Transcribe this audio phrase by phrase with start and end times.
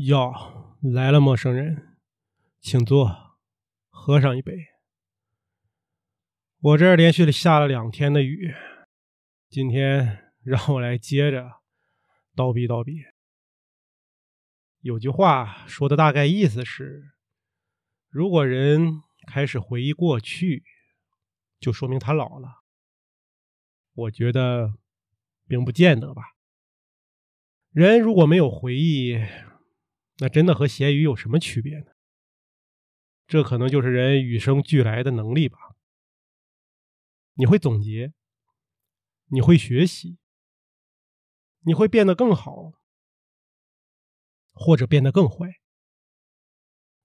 [0.00, 1.98] 哟，来了，陌生人，
[2.60, 3.36] 请坐，
[3.88, 4.56] 喝上一杯。
[6.60, 8.54] 我这儿连续下了两天的雨，
[9.48, 11.50] 今天让我来接着
[12.36, 12.92] 叨逼叨逼。
[14.78, 17.02] 有句话说的大概意思是：
[18.08, 20.62] 如果人开始回忆过去，
[21.58, 22.62] 就说明他老了。
[23.94, 24.74] 我觉得
[25.48, 26.22] 并不见得吧。
[27.72, 29.18] 人如果没有回忆，
[30.18, 31.92] 那真的和咸鱼有什么区别呢？
[33.26, 35.58] 这可能就是人与生俱来的能力吧。
[37.34, 38.14] 你会总结，
[39.26, 40.18] 你会学习，
[41.60, 42.72] 你会变得更好，
[44.54, 45.60] 或者变得更坏，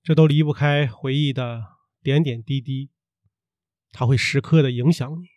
[0.02, 2.90] 这都离不开回忆的点点滴滴。
[3.92, 5.28] 它会时刻的影响你，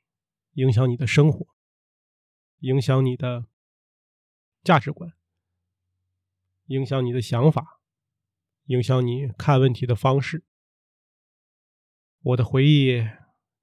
[0.53, 1.49] 影响你的生活，
[2.61, 3.49] 影响你的
[4.63, 5.16] 价值观。
[6.67, 7.81] 影响你的想法，
[8.65, 10.45] 影响你看问题的方式。
[12.21, 13.09] 我的回忆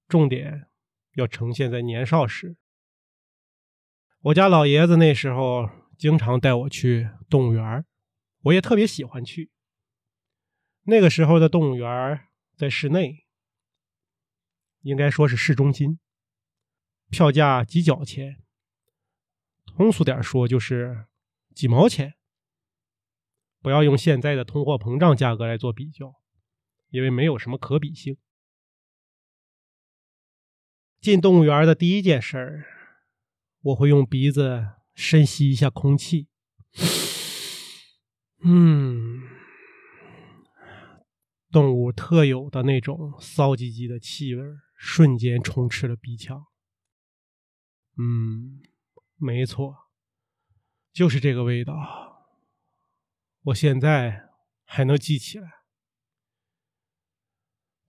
[0.07, 0.69] 重点
[1.15, 2.57] 要呈现在年少时。
[4.21, 7.85] 我家老爷子那时候经常带我去动物园，
[8.43, 9.51] 我也特别喜欢去。
[10.83, 13.25] 那个时候的动物园在市内，
[14.81, 15.99] 应该说是市中心，
[17.09, 18.41] 票价几角钱，
[19.65, 21.07] 通俗点说就是
[21.53, 22.15] 几毛钱。
[23.63, 26.13] 不要用现在的通货膨胀价格来做比较，
[26.89, 28.17] 因为没有什么可比性。
[30.99, 32.65] 进动物园的第一件事儿，
[33.61, 36.27] 我会用鼻子深吸一下空气，
[38.43, 39.21] 嗯，
[41.49, 44.43] 动物特有的那种骚唧唧的气味
[44.75, 46.45] 瞬间充斥了鼻腔。
[47.97, 48.61] 嗯，
[49.15, 49.89] 没错，
[50.91, 52.12] 就是这个味道。
[53.43, 54.29] 我现在
[54.63, 55.51] 还能记起来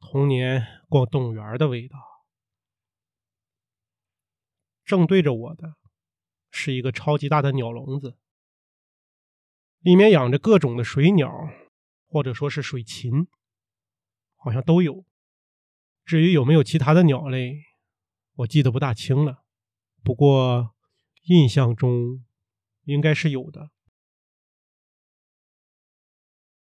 [0.00, 1.96] 童年逛动物园的味道。
[4.84, 5.76] 正对着我的
[6.50, 8.18] 是一个超级大的鸟笼子，
[9.78, 11.30] 里面养着各种的水鸟，
[12.06, 13.28] 或者说是水禽，
[14.34, 15.04] 好像都有。
[16.04, 17.62] 至于有没有其他的鸟类，
[18.34, 19.44] 我记得不大清了。
[20.02, 20.74] 不过
[21.22, 22.24] 印象中
[22.82, 23.70] 应该是有的。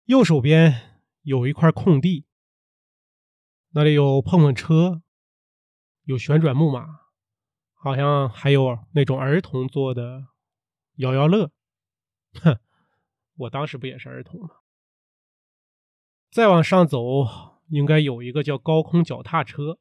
[0.08, 2.26] 右手边有一块空地，
[3.72, 5.02] 那里有碰碰车，
[6.04, 7.02] 有旋转木马，
[7.74, 10.28] 好像还有那种儿童坐的
[10.96, 11.52] 摇摇乐。
[12.36, 12.58] 哼，
[13.36, 14.52] 我当时不也是儿童吗？
[16.32, 19.78] 再往上走，应该有一个叫高空脚踏车，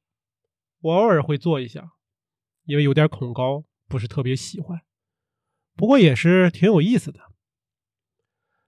[0.80, 1.92] 我偶尔会坐一下，
[2.64, 4.82] 因为有点恐高，不是特别喜欢，
[5.76, 7.20] 不过也是挺有意思的。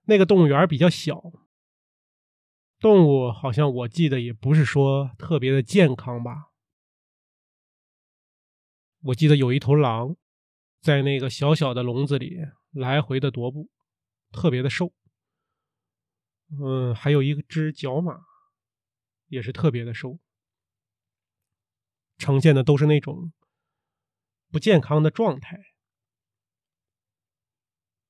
[0.05, 1.33] 那个动物园比较小。
[2.81, 6.53] 动物好像我记得也不是说特别的健康吧。
[9.01, 10.17] 我记得有一头狼，
[10.81, 12.37] 在那个小小的笼子里
[12.71, 13.69] 来回的踱步，
[14.31, 14.93] 特别的瘦。
[16.51, 18.21] 嗯，还有一只角马，
[19.27, 20.19] 也是特别的瘦，
[22.17, 23.33] 呈现的都是那种
[24.51, 25.75] 不健康的状态。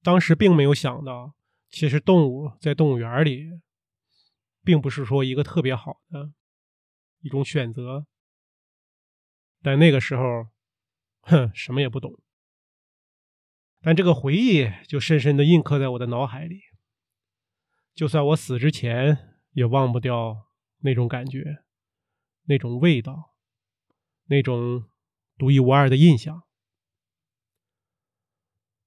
[0.03, 1.35] 当时并没有想到，
[1.71, 3.61] 其实动物在动物园里。
[4.63, 6.33] 并不是说一个特别好的
[7.21, 8.07] 一种选择，
[9.63, 10.23] 但那个时候，
[11.23, 12.13] 哼，什么也不懂。
[13.81, 16.61] 但这个回忆就深深的印刻在我的脑海里，
[17.95, 20.49] 就算我死之前也忘不掉
[20.79, 21.65] 那种感觉、
[22.45, 23.35] 那种味道、
[24.25, 24.89] 那种
[25.37, 26.43] 独一无二的印象。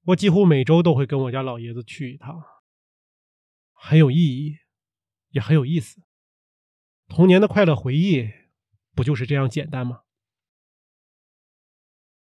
[0.06, 2.42] 我几乎每周都会跟我家老爷子去一趟，
[3.74, 4.58] 很有意义。
[5.32, 6.02] 也很有意思，
[7.08, 8.30] 童年的快乐回忆
[8.94, 10.04] 不就是这样简单吗？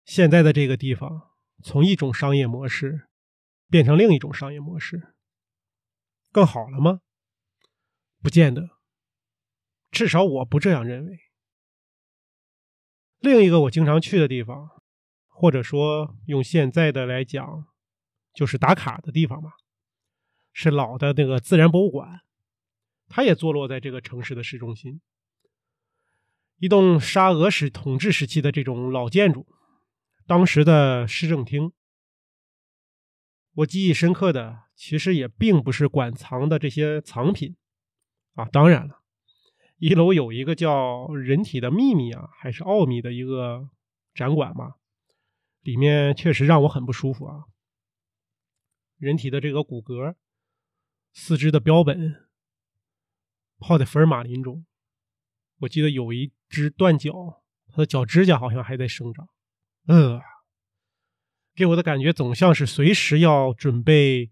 [0.04, 1.30] 现在的这个地方
[1.62, 3.08] 从一种商业模式
[3.68, 5.14] 变成另一种商业模式，
[6.30, 7.00] 更好了吗？
[8.20, 8.70] 不见得，
[9.90, 11.18] 至少我不这样认为。
[13.18, 14.82] 另一个我经常去的地方，
[15.26, 17.66] 或者说用现在的来讲，
[18.34, 19.52] 就是打卡的地方吧，
[20.52, 22.20] 是老的那个自然博物馆。
[23.16, 25.00] 它也坐落在这个城市的市中心，
[26.58, 29.46] 一栋沙俄时统治时期的这种老建筑，
[30.26, 31.70] 当时的市政厅。
[33.54, 37.54] 我记忆深刻的，其实也并不是馆藏的这些藏品
[38.34, 39.00] 啊，当然了，
[39.76, 43.70] 一楼有一个叫“人体的秘密”啊，还是奥秘的一个
[44.12, 44.74] 展馆嘛，
[45.60, 47.44] 里面确实让我很不舒服啊，
[48.98, 50.16] 人体的这个骨骼。
[51.12, 52.23] 四肢的标本
[53.66, 54.66] 泡在福尔马林中。
[55.60, 59.26] 我记得有一只断脚，它的脚指甲好像还在生长。
[59.86, 60.20] 呃，
[61.54, 64.30] 给我的感觉总像是随时要准备，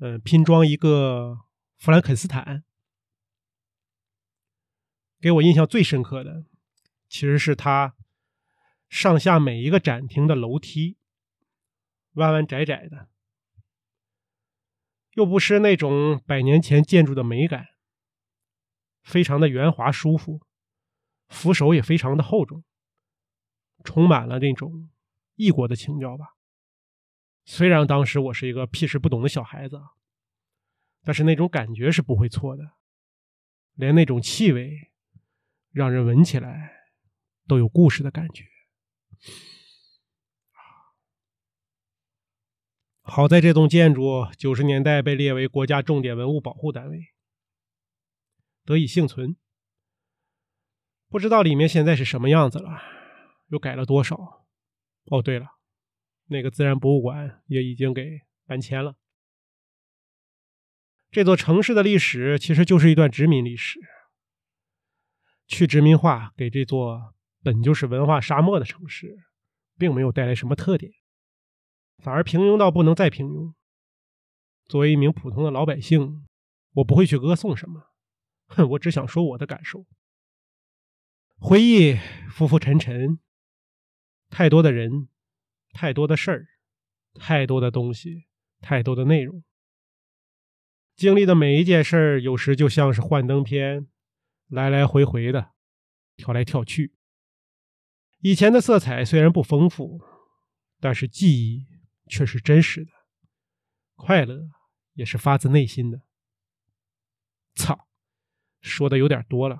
[0.00, 1.38] 呃，拼装一个
[1.76, 2.64] 弗兰肯斯坦。
[5.20, 6.44] 给我印象最深刻的，
[7.08, 7.94] 其实是它
[8.88, 10.96] 上下每一个展厅的楼梯，
[12.14, 13.08] 弯弯窄窄的，
[15.12, 17.66] 又不失那种百年前建筑的美感，
[19.06, 20.42] 非常的圆滑舒服。
[21.28, 22.62] 扶手也非常的厚重，
[23.82, 24.90] 充满了那种
[25.34, 26.36] 异国的情调吧。
[27.44, 29.80] 虽然当时我是一个屁事不懂的小孩子，
[31.02, 32.72] 但是那种感觉是不会错的。
[33.74, 34.90] 连那种气味，
[35.70, 36.72] 让人闻起来
[37.46, 38.44] 都有故事的感觉。
[43.02, 47.14] 好在这栋建筑九十年代被列为国家重点文物保护单位，
[48.66, 49.36] 得以幸存。
[51.08, 52.82] 不知道里面现在是什么样子了，
[53.46, 54.46] 又改了多少？
[55.06, 55.46] 哦，对了，
[56.26, 58.96] 那个自然博物馆也已经给搬迁了。
[61.12, 63.80] 这座城市的历史其实就是一段殖民历史，
[65.46, 69.16] 去殖民化给这座本就是文化沙漠的城市，
[69.78, 70.92] 并没有带来什么特点，
[72.02, 73.54] 反而平庸到不能再平庸。
[74.64, 76.26] 作为一名普通的老百姓，
[76.72, 77.92] 我不会去歌颂什么，
[78.46, 79.86] 哼 我只想说我的感受。
[81.38, 81.98] 回忆
[82.30, 83.18] 浮浮沉沉，
[84.30, 85.08] 太多的人，
[85.72, 86.46] 太多的事儿，
[87.14, 88.26] 太多的东西，
[88.60, 89.44] 太多的内容。
[90.94, 93.86] 经历的每一件事儿，有时就像是幻灯片，
[94.48, 95.52] 来来回回的
[96.16, 96.94] 跳来跳去。
[98.20, 100.00] 以前的色彩虽然不丰富，
[100.80, 101.66] 但是记忆
[102.08, 102.90] 却是真实的，
[103.94, 104.48] 快乐
[104.94, 106.00] 也是发自内心的。
[107.54, 107.86] 操，
[108.66, 109.58] 说的有点多了，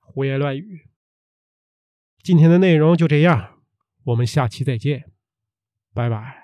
[0.00, 0.88] 胡言乱语。
[2.22, 3.58] 今天的内容就这样，
[4.04, 5.12] 我们下期再见，
[5.92, 6.43] 拜拜。